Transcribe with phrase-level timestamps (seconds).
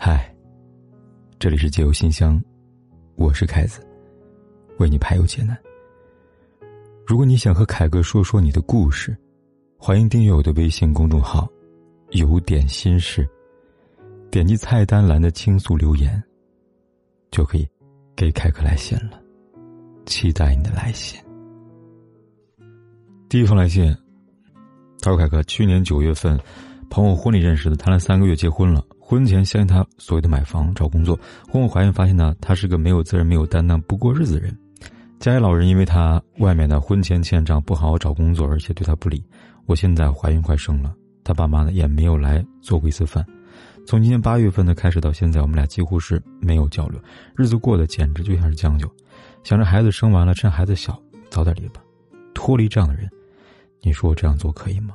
[0.00, 0.32] 嗨，
[1.40, 2.40] 这里是解忧信箱，
[3.16, 3.84] 我是凯子，
[4.78, 5.58] 为你排忧解难。
[7.04, 9.14] 如果你想和凯哥说说你的故事，
[9.76, 11.48] 欢迎订阅我的微信公众号
[12.14, 13.28] “有点心事”，
[14.30, 16.22] 点击菜单栏的倾诉留言，
[17.32, 17.68] 就可以
[18.14, 19.20] 给凯哥来信了。
[20.06, 21.20] 期待你的来信。
[23.28, 23.92] 第一封来信，
[25.00, 26.38] 他说：“凯哥，去年九月份，
[26.88, 31.18] 朋友婚礼认识的，谈了三个月，结婚了。”婚前相信他所谓的买房找工作，
[31.50, 34.54] 婚后怀孕发现呢，他是个没有责任、没有担当、不过日子的人。
[35.18, 39.24] 家里老人因为他外面的婚前欠账，不好好找工作，而且对他不理。
[39.64, 43.24] 我现在怀孕快生了，他爸妈呢也没有来做过一次饭。
[43.86, 47.00] 从今年八月份的开始到现在，我们俩几乎是没有交流，
[47.34, 48.86] 日子过得简直就像是将就。
[49.42, 51.00] 想着孩子生完了，趁孩子小
[51.30, 51.80] 早点离吧，
[52.34, 53.08] 脱离这样的人，
[53.80, 54.94] 你说我这样做可以吗？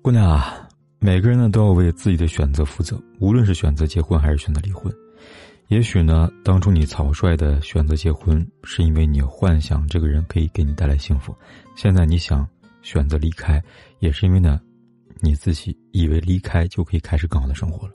[0.00, 0.67] 姑娘啊。
[1.00, 4.92] 每个人呢都要为自己的选择负责，无论是选择结婚还是选择离婚。
[5.68, 11.32] 也许呢，当初你草率的选择结婚，是因为你幻想这个人可以给你带来幸福；
[11.76, 12.48] 现在你想
[12.82, 13.62] 选择离开，
[14.00, 14.60] 也是因为呢，
[15.20, 17.92] 你自己以为离开就可以开始更好的生活了。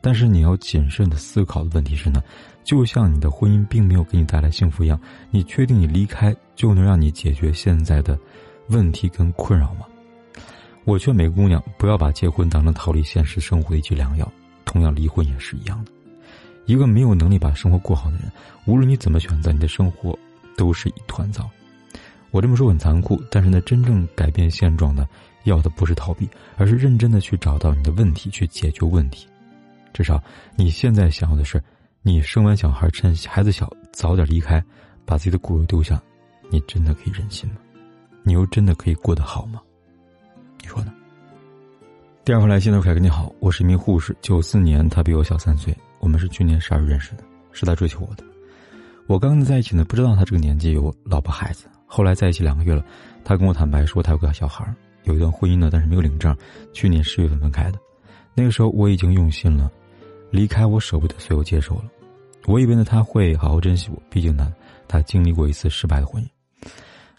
[0.00, 2.22] 但是你要谨慎的思考的问题是呢，
[2.62, 5.00] 就像你的婚姻并没有给你带来幸福一样，
[5.30, 8.16] 你确定你离开就能让你解决现在的
[8.68, 9.86] 问题跟困扰吗？
[10.86, 14.32] 我劝每个姑娘不要把结婚当成逃离现实生活的一剂良药，
[14.64, 15.90] 同样离婚也是一样的。
[16.64, 18.30] 一个没有能力把生活过好的人，
[18.66, 20.16] 无论你怎么选择，你的生活
[20.56, 21.50] 都是一团糟。
[22.30, 25.08] 我这么说很残酷，但是呢，真正改变现状的，
[25.42, 29.26] 要的不是逃避，而是认真的去找到你的问题，去解决问题。
[29.92, 30.22] 至少
[30.54, 31.60] 你现在想要的是，
[32.00, 34.62] 你生完小孩，趁孩子小早点离开，
[35.04, 36.00] 把自己的骨肉丢下，
[36.48, 37.56] 你真的可以忍心吗？
[38.22, 39.60] 你又真的可以过得好吗？
[40.66, 40.92] 你说呢？
[42.24, 47.22] 第二封来信的凯哥你好，我是一名护士，九四年，他比我小三岁，我们是去年十二月认识的，
[47.52, 48.24] 是他追求我的。
[49.06, 51.68] 我刚跟他在一起呢，不知道他这个年纪有老婆孩子。
[51.86, 52.84] 后来在一起两个月了，
[53.24, 54.66] 他跟我坦白说他有个小孩，
[55.04, 56.36] 有一段婚姻呢，但是没有领证，
[56.72, 57.78] 去年十月份分开的。
[58.34, 59.70] 那个时候我已经用心了，
[60.32, 61.84] 离开我舍不得，所以我接受了。
[62.46, 64.52] 我以为呢他会好好珍惜我，毕竟呢
[64.88, 66.26] 他经历过一次失败的婚姻。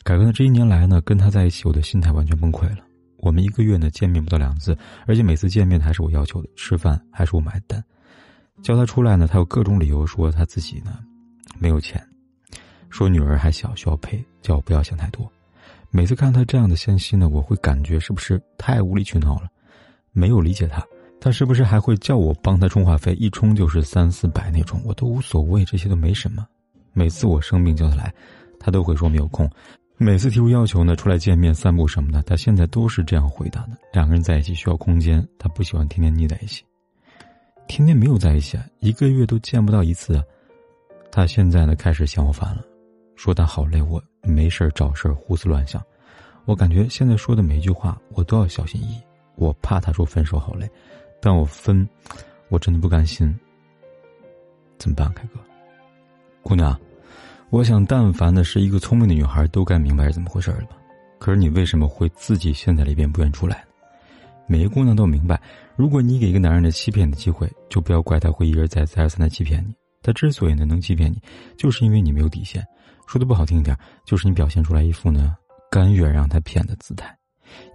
[0.04, 2.84] 凯哥呢这一年来呢跟他在一起，我的心态完全崩溃了。
[3.28, 7.84] 我们一个月呢见面不到两次，而且每次见面还是我要求的，吃饭还是我买单。
[8.64, 11.00] 叫他出来呢，他有各种理由说他自己呢
[11.60, 12.02] 没有钱，
[12.90, 15.30] 说女儿还小需要陪，叫我不要想太多。
[15.92, 19.50] 每次看他这样的信息呢，我会感觉是不是太无理取闹了？
[20.14, 20.82] 没有理解他，
[21.20, 23.14] 他是不是还会叫我帮他充话费？
[23.16, 26.48] 一充就是三四百那种，我都无所谓，这些都没什么。
[26.94, 28.14] 每次我生病叫他来，
[28.58, 29.50] 他都会说没有空。
[30.00, 33.70] 每次提出要求呢，出来见面、散步什么的，他现在都是这样回答的。
[33.92, 36.64] 两个人在一起需要空间，他不喜欢天天腻在一起。
[37.68, 40.24] 天天没有在一起啊，一个月都见不到一次。
[41.12, 42.64] 他现在呢开始嫌我烦了，
[43.16, 45.84] 说他好累，我没事找事胡思乱想。
[46.46, 49.02] 我感觉现在说的每一句话，我都要小心翼翼。
[49.36, 50.70] 我怕他说分手好累，
[51.20, 51.88] 但我分，
[52.50, 53.36] 我真的不甘心。
[54.78, 55.40] 怎么办，凯哥？
[56.44, 56.80] 姑娘。
[57.50, 60.76] 我想，但凡的是一个聪明的女孩，都该明白是怎么回事了吧？
[61.18, 63.64] 可是你为什么会自己陷在里边不愿出来呢？
[64.48, 65.42] 每个姑娘都明白，
[65.78, 69.74] 如果你给一个男人的欺骗的机会，就不要怪他会一而再、再而三的欺骗你。
[70.04, 71.22] 他之所以呢能欺骗你，
[71.58, 72.66] 就是因为你没有底线。
[73.08, 73.76] 说的不好听一点，
[74.06, 75.36] 就是你表现出来一副呢
[75.72, 77.18] 甘愿让他骗的姿态。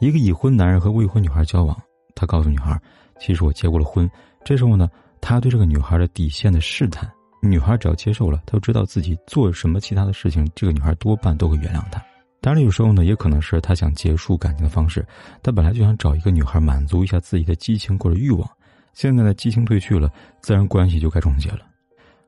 [0.01, 1.75] 一个已婚男人和未婚女孩交往，
[2.15, 2.79] 他告诉女孩
[3.19, 4.09] ：“其实我结过了婚。”
[4.45, 4.89] 这时候呢，
[5.21, 7.11] 他对这个女孩的底线的试探。
[7.45, 12.01] 女孩只要接受了，她就知道自己做什么其他的事情，这个女孩多半都会原谅他。
[12.41, 15.05] 当然，有时候呢，也可能是他想结束感情的方式。
[15.43, 18.49] 他本来就想找一个女孩满足一下自己的激情或者欲望，
[18.95, 20.09] 现在呢，激情褪去了，
[20.41, 21.61] 自然关系就该终结了。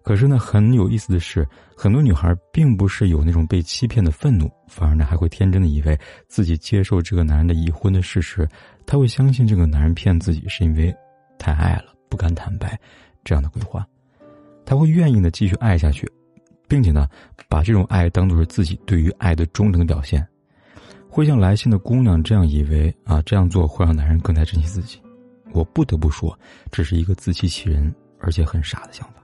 [0.02, 1.46] 可是呢，很有意思的是，
[1.76, 5.98] 很多女孩并不是有那种被欺骗的愤怒，反而呢，还会天真的以为
[6.28, 8.48] 自己接受这个男人的已婚的事实，
[8.86, 10.94] 他会相信这个男人骗自己是因为
[11.38, 12.78] 太爱了，不敢坦白，
[13.24, 13.86] 这样的鬼话。
[14.64, 16.10] 他会愿意呢继续爱下去，
[16.68, 17.08] 并且呢，
[17.48, 20.26] 把这种爱当做是自己对于爱的忠诚表现，
[21.08, 24.98] 会像来信的姑娘这样以为啊，这样做会让男人更加珍惜自己。
[25.52, 26.36] 我不得不说，
[26.72, 29.22] 这是一个自欺欺人而且很傻的想法。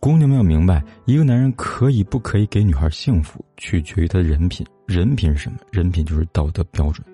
[0.00, 4.66] 姑娘们要明白，一个男人可以不可以给女孩幸福，取决于他的人品。
[4.86, 5.58] 人品是什么？
[5.72, 7.04] 人品就是道德标准。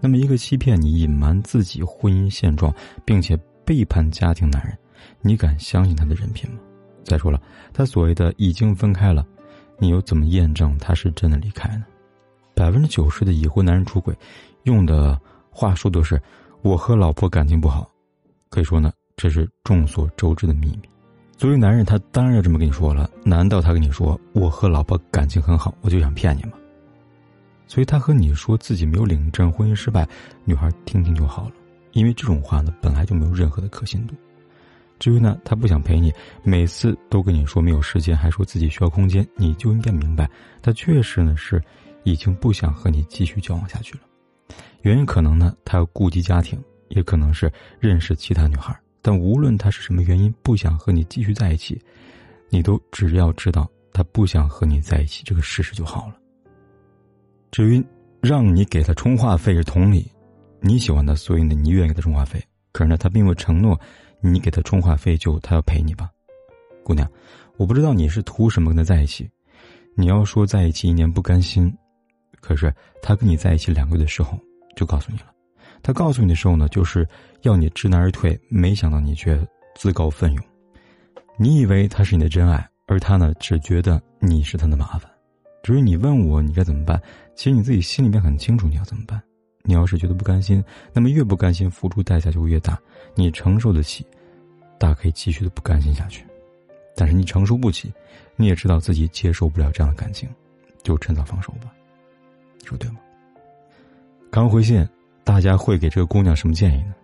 [0.00, 2.74] 那么，一个欺骗你、隐瞒自己婚姻现状，
[3.04, 4.76] 并且背叛家庭男人，
[5.22, 6.58] 你敢相信他的人品吗？
[7.08, 7.40] 再说了，
[7.72, 9.26] 他所谓的已经分开了，
[9.78, 11.84] 你又怎么验证他是真的离开呢？
[12.54, 14.14] 百分之九十的已婚男人出轨，
[14.64, 15.18] 用的
[15.50, 16.20] 话术都是
[16.60, 17.90] “我和老婆感情不好”，
[18.50, 20.88] 可以说呢，这是众所周知的秘密。
[21.36, 23.08] 作为男人，他当然要这么跟你说了。
[23.24, 26.52] 难道他跟你说我和老婆感情很好，我就想骗你吗？
[27.68, 30.06] 所以他和你说自己没有领证，婚姻失败，
[30.44, 31.52] 女孩听听就好了。
[31.92, 34.14] 因为这种话呢，本来就没有任何的可信度。
[34.98, 36.12] 至于呢，他不想陪你，
[36.42, 40.28] 每次都跟你说没有时间，还说自己需要空间，你就应该明白，
[40.60, 41.62] 他确实呢是
[42.02, 44.00] 已经不想和你继续交往下去了。
[44.82, 48.76] 原因可能呢，他要顾及家庭，也可能是认识其他女孩。
[49.00, 51.80] 但无论他是什么原因不想和你继续在一起，
[52.50, 56.16] 你都只要知道他不想和你在一起这个事实就好了。
[57.50, 57.82] 至于
[58.20, 60.10] 让你给他充话费是同理，
[60.60, 62.42] 你喜欢他，所以呢你愿意给他充话费。
[62.72, 63.80] 可是呢，他并未承诺
[64.20, 66.10] 你给他充话费就他要陪你吧，
[66.82, 67.08] 姑娘，
[67.56, 69.28] 我不知道你是图什么跟他在一起。
[69.94, 71.72] 你要说在一起一年不甘心，
[72.40, 72.72] 可是
[73.02, 74.38] 他跟你在一起两个月的时候
[74.76, 75.26] 就告诉你了。
[75.82, 77.06] 他告诉你的时候呢，就是
[77.42, 79.38] 要你知难而退，没想到你却
[79.74, 80.44] 自告奋勇。
[81.36, 85.10] 你以为他是你的真爱，而他呢，只觉得你是他的麻烦。
[85.62, 87.00] 至于你问我你该怎么办，
[87.34, 89.20] 其实你自己心里面很清楚你要怎么办。
[89.62, 90.62] 你要是觉得不甘心，
[90.92, 92.78] 那么越不甘心，付出代价就会越大。
[93.14, 94.06] 你承受得起，
[94.78, 96.22] 大可以继续的不甘心下去；
[96.96, 97.92] 但是你承受不起，
[98.36, 100.28] 你也知道自己接受不了这样的感情，
[100.82, 101.72] 就趁早放手吧。
[102.60, 102.98] 你说对吗？
[104.30, 104.88] 刚回信。
[105.24, 106.94] 大家会给这个姑娘什么建议呢？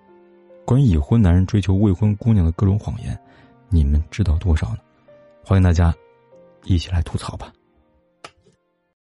[0.65, 3.15] 关于已婚男人追求未婚姑娘的各种谎言，
[3.69, 4.79] 你们知道多少呢？
[5.45, 5.95] 欢迎大家
[6.63, 7.53] 一起来吐槽吧。